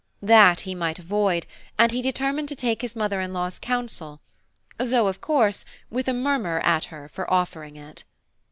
[0.23, 1.45] That he might avoid,
[1.77, 4.19] and he determined to take his mother in law's counsel,
[4.79, 8.03] though, of course, with a murmur at her for offering it.